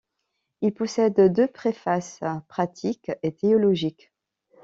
Il 0.61 0.73
possède 0.73 1.29
deux 1.31 1.45
préfaces, 1.47 2.21
pratique 2.47 3.11
et 3.21 3.35
théologique. 3.35 4.11